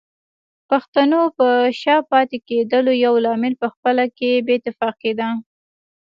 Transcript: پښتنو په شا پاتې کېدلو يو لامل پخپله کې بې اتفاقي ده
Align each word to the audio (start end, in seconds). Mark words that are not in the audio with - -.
پښتنو 0.69 1.21
په 1.37 1.47
شا 1.81 1.97
پاتې 2.11 2.37
کېدلو 2.47 2.91
يو 3.05 3.13
لامل 3.25 3.53
پخپله 3.63 4.05
کې 4.17 4.31
بې 4.45 4.53
اتفاقي 4.59 5.11
ده 5.19 5.29